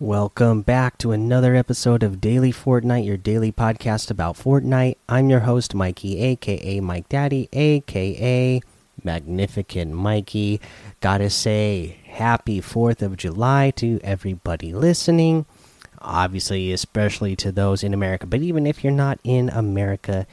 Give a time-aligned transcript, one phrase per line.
[0.00, 4.96] Welcome back to another episode of Daily Fortnite, your daily podcast about Fortnite.
[5.08, 8.60] I'm your host, Mikey, aka Mike Daddy, aka
[9.04, 10.60] Magnificent Mikey.
[11.00, 15.46] Gotta say, happy 4th of July to everybody listening.
[16.02, 20.26] Obviously, especially to those in America, but even if you're not in America,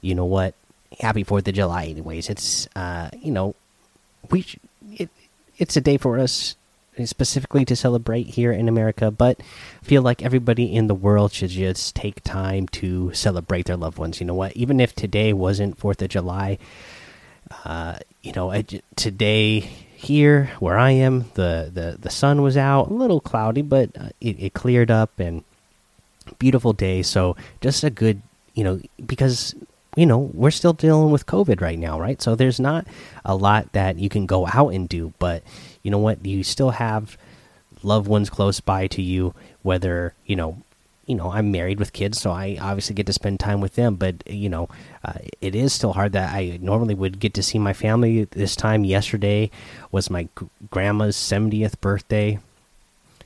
[0.00, 0.54] you know what?
[1.00, 2.30] Happy 4th of July, anyways.
[2.30, 3.56] It's, uh, you know,
[4.30, 4.46] we,
[4.92, 5.10] it,
[5.58, 6.54] it's a day for us
[7.06, 9.40] specifically to celebrate here in America, but
[9.82, 14.20] feel like everybody in the world should just take time to celebrate their loved ones.
[14.20, 14.56] You know what?
[14.56, 16.58] Even if today wasn't Fourth of July,
[17.64, 18.64] uh, you know, I,
[18.96, 23.90] today here where I am, the the the sun was out, a little cloudy, but
[23.98, 25.44] uh, it, it cleared up and
[26.38, 27.02] beautiful day.
[27.02, 28.22] So just a good,
[28.54, 29.54] you know, because
[29.96, 32.86] you know we're still dealing with covid right now right so there's not
[33.24, 35.42] a lot that you can go out and do but
[35.82, 37.16] you know what you still have
[37.82, 40.58] loved ones close by to you whether you know
[41.06, 43.96] you know i'm married with kids so i obviously get to spend time with them
[43.96, 44.68] but you know
[45.04, 48.24] uh, it is still hard that i normally would get to see my family.
[48.24, 49.50] This time yesterday
[49.90, 50.28] was my
[50.70, 52.38] grandma's 70th birthday.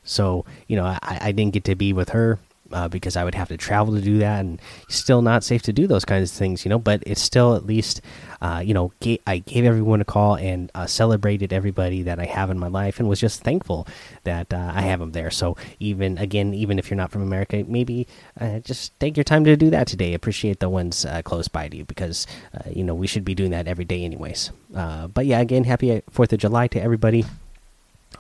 [0.05, 2.39] So you know I, I didn't get to be with her
[2.73, 5.73] uh, because I would have to travel to do that, and still not safe to
[5.73, 6.79] do those kinds of things, you know.
[6.79, 8.01] But it's still at least,
[8.41, 8.93] uh, you know,
[9.27, 12.99] I gave everyone a call and uh, celebrated everybody that I have in my life,
[12.99, 13.87] and was just thankful
[14.25, 15.31] that uh, I have them there.
[15.31, 18.07] So even again, even if you're not from America, maybe
[18.41, 20.15] uh, just take your time to do that today.
[20.15, 22.27] Appreciate the ones uh, close by to you because
[22.71, 24.51] you know we should be doing that every day, anyways.
[24.71, 27.25] but yeah, again, happy Fourth of July to everybody.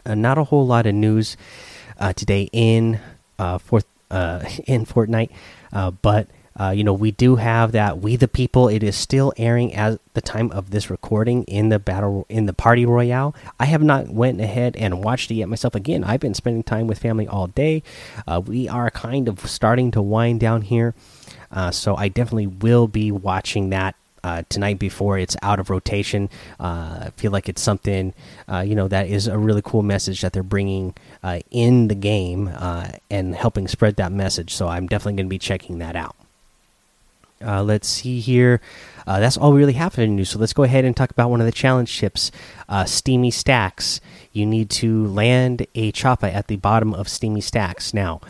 [0.06, 1.36] not a whole lot of news
[2.14, 3.00] today in
[3.58, 3.86] Fourth
[4.66, 5.30] in Fortnite.
[5.72, 6.28] Uh, but
[6.58, 8.68] uh, you know, we do have that We the People.
[8.68, 12.54] It is still airing at the time of this recording in the battle in the
[12.54, 13.34] party royale.
[13.60, 15.74] I have not went ahead and watched it yet myself.
[15.74, 17.82] Again, I've been spending time with family all day.
[18.26, 20.94] Uh, we are kind of starting to wind down here,
[21.50, 23.94] uh, so I definitely will be watching that
[24.26, 26.28] uh, tonight before it's out of rotation.
[26.58, 28.12] Uh, I feel like it's something
[28.48, 31.94] uh, you know that is a really cool message that they're bringing uh, in the
[31.94, 34.52] game uh, and helping spread that message.
[34.52, 36.16] So I'm definitely going to be checking that out.
[37.44, 38.60] Uh, let's see here.
[39.06, 40.30] that's all we really have in news.
[40.30, 42.32] So let's go ahead and talk about one of the challenge ships,
[42.86, 44.00] Steamy Stacks.
[44.32, 47.94] You need to land a choppa at the bottom of Steamy Stacks.
[47.94, 48.20] Now,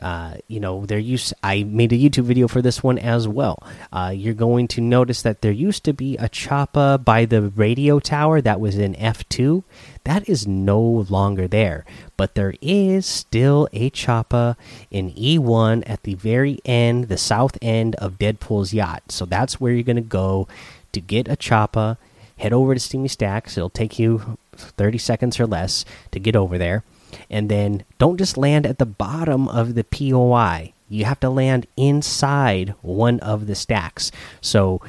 [0.00, 3.58] uh, you know, there used I made a YouTube video for this one as well.
[3.92, 7.98] Uh, you're going to notice that there used to be a choppa by the radio
[7.98, 9.64] tower that was in F2.
[10.04, 11.84] That is no longer there,
[12.16, 14.56] but there is still a choppa
[14.90, 19.02] in E1 at the very end, the south end of Deadpool's yacht.
[19.10, 20.46] So that's where you're going to go
[20.92, 21.96] to get a choppa.
[22.38, 23.56] Head over to Steamy Stacks.
[23.56, 26.84] It'll take you 30 seconds or less to get over there
[27.30, 30.72] and then don't just land at the bottom of the POI.
[30.88, 34.12] You have to land inside one of the stacks.
[34.40, 34.80] So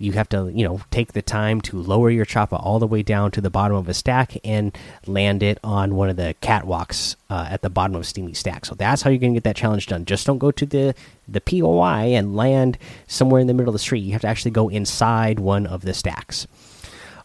[0.00, 3.02] you have to, you know, take the time to lower your choppa all the way
[3.02, 4.76] down to the bottom of a stack and
[5.06, 8.64] land it on one of the catwalks uh, at the bottom of Steamy Stack.
[8.64, 10.06] So that's how you're going to get that challenge done.
[10.06, 10.94] Just don't go to the
[11.28, 14.00] the POI and land somewhere in the middle of the street.
[14.00, 16.46] You have to actually go inside one of the stacks.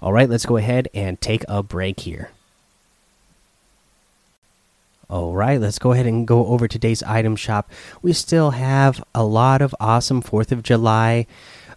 [0.01, 2.29] All right, let's go ahead and take a break here.
[5.09, 7.71] All right, let's go ahead and go over today's item shop.
[8.01, 11.27] We still have a lot of awesome 4th of July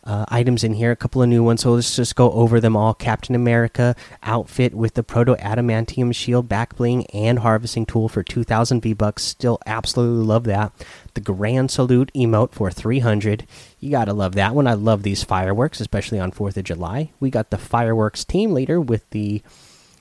[0.09, 1.61] uh, items in here, a couple of new ones.
[1.61, 2.95] So let's just go over them all.
[2.95, 8.81] Captain America outfit with the Proto Adamantium shield, back bling, and harvesting tool for 2,000
[8.81, 9.23] V bucks.
[9.23, 10.73] Still absolutely love that.
[11.13, 13.47] The Grand Salute emote for 300.
[13.79, 14.67] You gotta love that one.
[14.67, 17.11] I love these fireworks, especially on 4th of July.
[17.21, 19.43] We got the fireworks team leader with the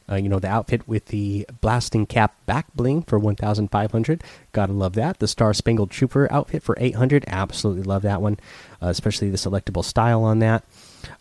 [0.10, 4.24] uh, you know, the outfit with the blasting cap back bling for 1,500.
[4.52, 5.20] Gotta love that.
[5.20, 7.26] The Star Spangled Trooper outfit for 800.
[7.28, 8.38] Absolutely love that one,
[8.82, 10.64] especially the selectable style on that.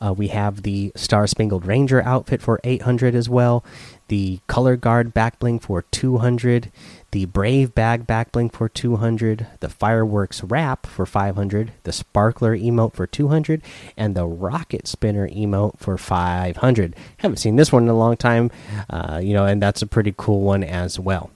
[0.01, 3.65] Uh, we have the Star Spangled Ranger outfit for 800 as well.
[4.09, 6.73] The Color Guard back bling for 200
[7.17, 12.93] the Brave Bag back bling for 200, the Fireworks Wrap for 500, the Sparkler emote
[12.93, 13.63] for 200,
[13.97, 16.95] and the Rocket Spinner emote for 500.
[17.17, 18.51] Haven't seen this one in a long time,
[18.91, 21.31] uh, you know, and that's a pretty cool one as well.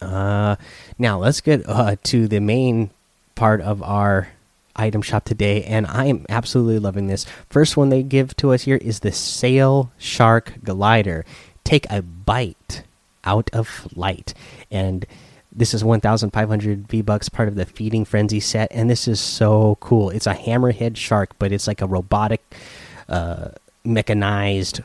[0.00, 0.54] Uh,
[0.96, 2.90] now let's get uh, to the main
[3.34, 4.28] part of our
[4.76, 7.26] item shop today, and I am absolutely loving this.
[7.50, 11.24] First one they give to us here is the Sail Shark Glider.
[11.64, 12.82] Take a bite
[13.24, 14.34] out of light
[14.70, 15.06] and
[15.54, 19.76] this is 1500 v bucks part of the feeding frenzy set and this is so
[19.80, 22.40] cool it's a hammerhead shark but it's like a robotic
[23.08, 23.48] uh,
[23.84, 24.80] mechanized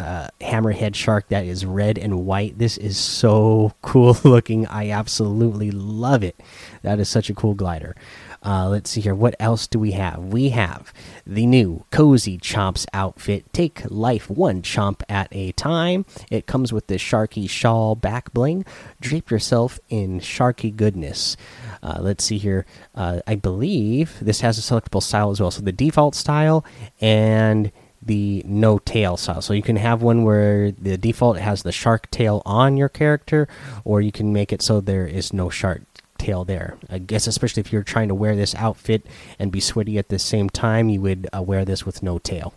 [0.00, 2.58] uh, hammerhead shark that is red and white.
[2.58, 4.66] This is so cool looking.
[4.66, 6.40] I absolutely love it.
[6.82, 7.94] That is such a cool glider.
[8.42, 9.14] Uh, let's see here.
[9.14, 10.18] What else do we have?
[10.18, 10.94] We have
[11.26, 13.52] the new Cozy Chomps outfit.
[13.52, 16.06] Take life one chomp at a time.
[16.30, 18.64] It comes with the Sharky Shawl back bling.
[18.98, 21.36] Drape yourself in Sharky goodness.
[21.82, 22.64] Uh, let's see here.
[22.94, 25.50] Uh, I believe this has a selectable style as well.
[25.50, 26.64] So the default style
[26.98, 27.70] and
[28.02, 29.42] the no tail style.
[29.42, 33.46] So you can have one where the default has the shark tail on your character,
[33.84, 35.82] or you can make it so there is no shark
[36.18, 36.76] tail there.
[36.88, 39.04] I guess especially if you're trying to wear this outfit
[39.38, 42.54] and be sweaty at the same time, you would uh, wear this with no tail.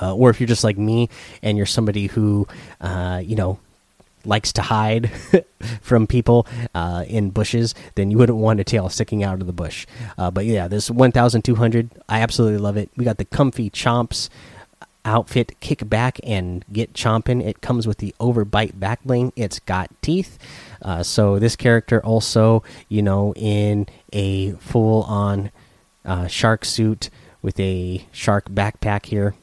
[0.00, 1.08] Uh, or if you're just like me
[1.42, 2.46] and you're somebody who,
[2.82, 3.58] uh, you know,
[4.26, 5.10] likes to hide
[5.80, 9.52] from people uh, in bushes, then you wouldn't want a tail sticking out of the
[9.52, 9.86] bush.
[10.18, 12.90] Uh, but yeah, this 1,200, I absolutely love it.
[12.96, 14.28] We got the comfy chomps
[15.06, 17.42] outfit, kick back and get chomping.
[17.42, 19.32] It comes with the overbite back bling.
[19.36, 20.38] It's got teeth.
[20.82, 25.50] Uh, so this character also, you know, in a full on
[26.04, 27.08] uh, shark suit
[27.40, 29.34] with a shark backpack here.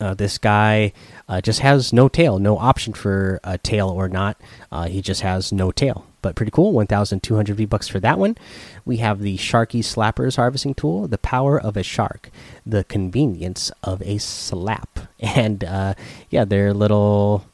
[0.00, 0.92] Uh, this guy
[1.28, 4.40] uh, just has no tail, no option for a tail or not.
[4.72, 6.72] Uh, he just has no tail, but pretty cool.
[6.72, 8.36] 1,200 V bucks for that one.
[8.86, 12.30] We have the Sharky Slappers harvesting tool, the power of a shark,
[12.64, 15.94] the convenience of a slap, and uh,
[16.30, 17.44] yeah, they're little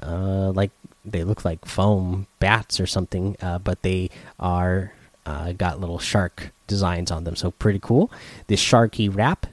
[0.00, 0.70] uh, like
[1.04, 4.92] they look like foam bats or something, uh, but they are
[5.58, 8.10] got little shark designs on them, so pretty cool.
[8.48, 9.46] This Sharky wrap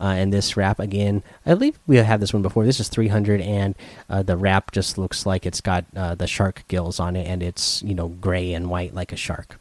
[0.00, 2.64] and this wrap again, I believe we had this one before.
[2.64, 3.74] This is 300, and
[4.10, 7.42] uh, the wrap just looks like it's got uh, the shark gills on it, and
[7.42, 9.58] it's you know gray and white like a shark.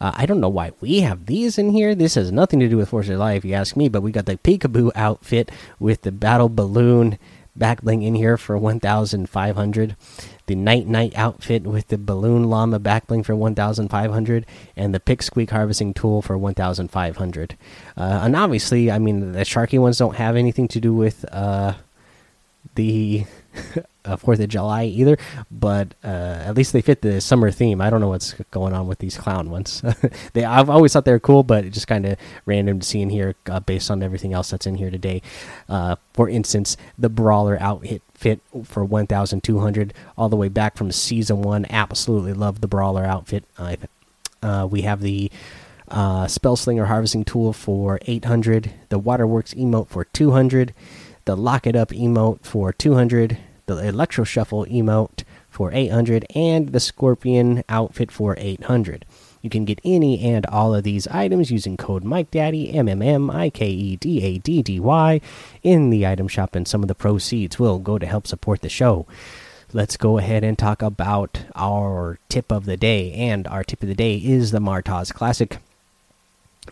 [0.00, 1.94] Uh, I don't know why we have these in here.
[1.94, 3.88] This has nothing to do with Force of July, if you ask me.
[3.88, 7.18] But we got the Peekaboo outfit with the battle balloon
[7.56, 9.96] back bling in here for 1,500
[10.46, 14.46] the Nite Nite outfit with the Balloon Llama backbling for 1,500,
[14.76, 17.56] and the Pick Squeak harvesting tool for 1,500.
[17.96, 21.74] Uh, and obviously, I mean, the Sharky ones don't have anything to do with uh,
[22.74, 23.24] the
[24.04, 25.16] uh, Fourth of July either,
[25.50, 27.80] but uh, at least they fit the summer theme.
[27.80, 29.82] I don't know what's going on with these clown ones.
[30.32, 33.00] they I've always thought they were cool, but it just kind of random to see
[33.00, 35.22] in here uh, based on everything else that's in here today.
[35.68, 37.56] Uh, for instance, the Brawler
[38.24, 41.66] outfit fit for 1,200 all the way back from season one.
[41.68, 43.44] Absolutely love the Brawler outfit.
[43.58, 45.30] Uh, we have the
[45.88, 50.74] uh, Spell Slinger harvesting tool for 800, the Waterworks emote for 200,
[51.24, 56.80] the Lock It Up emote for 200 the Electro Shuffle emote for 800, and the
[56.80, 59.06] Scorpion outfit for 800.
[59.44, 63.30] You can get any and all of these items using code MikeDaddy, M M M
[63.30, 65.20] I K E D A D D Y,
[65.62, 68.70] in the item shop, and some of the proceeds will go to help support the
[68.70, 69.06] show.
[69.74, 73.12] Let's go ahead and talk about our tip of the day.
[73.12, 75.58] And our tip of the day is the Martaz Classic.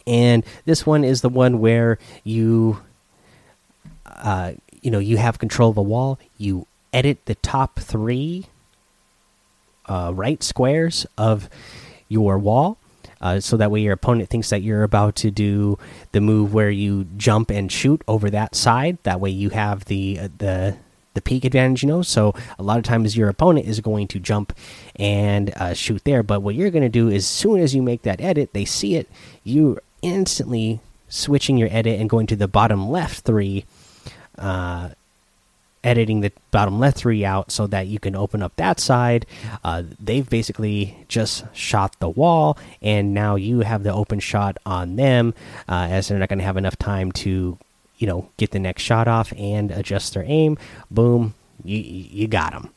[0.06, 2.80] And this one is the one where you,
[4.06, 6.18] uh, you know, you have control of a wall.
[6.38, 8.46] You edit the top three
[9.84, 11.50] uh, right squares of
[12.12, 12.76] your wall.
[13.20, 15.78] Uh, so that way your opponent thinks that you're about to do
[16.10, 18.98] the move where you jump and shoot over that side.
[19.04, 20.76] That way you have the uh, the
[21.14, 22.02] the peek advantage, you know.
[22.02, 24.52] So a lot of times your opponent is going to jump
[24.96, 26.22] and uh, shoot there.
[26.22, 28.64] But what you're going to do is, as soon as you make that edit, they
[28.64, 29.08] see it.
[29.44, 33.64] You instantly switching your edit and going to the bottom left three
[34.38, 34.90] uh,
[35.84, 39.26] editing the bottom left three out so that you can open up that side.
[39.64, 44.96] Uh, they've basically just shot the wall, and now you have the open shot on
[44.96, 45.34] them,
[45.68, 47.58] uh, as they're not going to have enough time to,
[47.98, 50.56] you know, get the next shot off and adjust their aim.
[50.90, 51.34] Boom,
[51.64, 52.70] you you got them.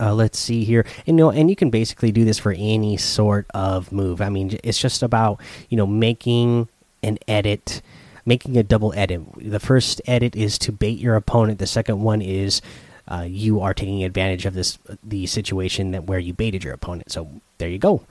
[0.00, 2.96] Uh, let's see here, and, you know, and you can basically do this for any
[2.96, 4.20] sort of move.
[4.20, 6.68] I mean, it's just about you know making
[7.02, 7.82] an edit
[8.24, 9.22] making a double edit.
[9.36, 11.58] The first edit is to bait your opponent.
[11.58, 12.62] The second one is
[13.08, 17.10] uh, you are taking advantage of this the situation that where you baited your opponent.
[17.10, 18.04] So there you go.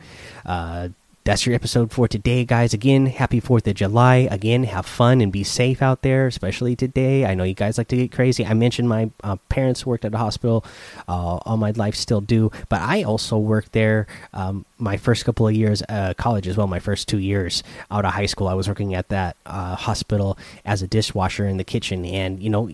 [0.45, 0.89] Uh,
[1.23, 2.73] that's your episode for today, guys.
[2.73, 4.27] Again, happy 4th of July.
[4.31, 7.25] Again, have fun and be safe out there, especially today.
[7.25, 8.43] I know you guys like to get crazy.
[8.43, 10.65] I mentioned my uh, parents worked at a hospital,
[11.07, 15.47] uh, all my life still do, but I also worked there um, my first couple
[15.47, 17.61] of years, uh, college as well, my first two years
[17.91, 18.47] out of high school.
[18.47, 22.49] I was working at that uh, hospital as a dishwasher in the kitchen, and you
[22.49, 22.71] know,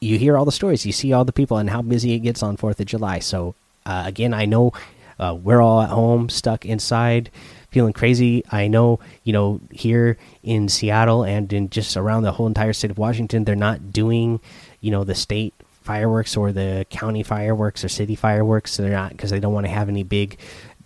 [0.00, 2.42] you hear all the stories, you see all the people, and how busy it gets
[2.42, 3.18] on 4th of July.
[3.18, 4.72] So, uh, again, I know
[5.18, 7.30] uh, we're all at home, stuck inside
[7.70, 8.44] feeling crazy.
[8.50, 12.90] I know, you know, here in Seattle and in just around the whole entire state
[12.90, 14.40] of Washington, they're not doing,
[14.80, 18.76] you know the state fireworks or the county fireworks or city fireworks.
[18.76, 20.38] They're not because they don't want to have any big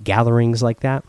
[0.02, 1.04] gatherings like that.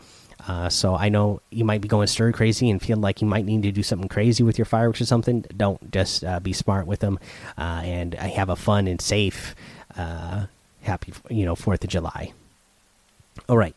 [0.46, 3.44] Uh, so I know you might be going stir crazy and feel like you might
[3.44, 5.44] need to do something crazy with your fireworks or something.
[5.56, 7.18] Don't just uh, be smart with them
[7.58, 9.56] uh, and have a fun and safe,
[9.96, 10.46] uh,
[10.82, 12.32] happy you know Fourth of July.
[13.48, 13.76] All right.